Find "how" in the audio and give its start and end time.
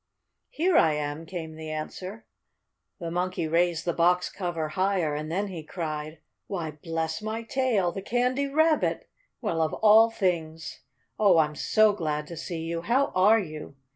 12.81-13.11